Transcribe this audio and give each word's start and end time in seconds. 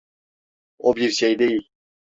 O 0.79 0.95
bir 0.95 1.09
şey 1.09 1.39
değil. 1.39 1.69